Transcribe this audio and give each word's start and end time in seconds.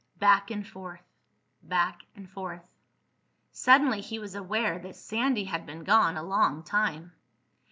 Back 0.17 0.49
and 0.49 0.67
forth... 0.67 1.03
back 1.61 1.99
and 2.15 2.27
forth.... 2.27 2.67
Suddenly 3.51 4.01
he 4.01 4.17
was 4.17 4.33
aware 4.33 4.79
that 4.79 4.95
Sandy 4.95 5.43
had 5.43 5.67
been 5.67 5.83
gone 5.83 6.17
a 6.17 6.23
long 6.23 6.63
time. 6.63 7.11